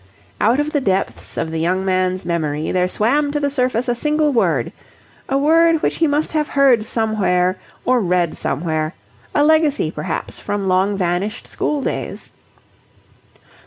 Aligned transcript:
Out 0.39 0.59
of 0.59 0.71
the 0.71 0.81
depths 0.81 1.37
of 1.37 1.51
the 1.51 1.59
young 1.59 1.85
man's 1.85 2.25
memory 2.25 2.71
there 2.71 2.87
swam 2.87 3.31
to 3.31 3.39
the 3.39 3.51
surface 3.51 3.87
a 3.87 3.93
single 3.93 4.33
word 4.33 4.73
a 5.29 5.37
word 5.37 5.83
which 5.83 5.97
he 5.97 6.07
must 6.07 6.31
have 6.31 6.47
heard 6.47 6.83
somewhere 6.85 7.59
or 7.85 7.99
read 7.99 8.35
somewhere: 8.35 8.95
a 9.35 9.43
legacy, 9.43 9.91
perhaps, 9.91 10.39
from 10.39 10.67
long 10.67 10.97
vanished 10.97 11.45
school 11.45 11.83
days. 11.83 12.31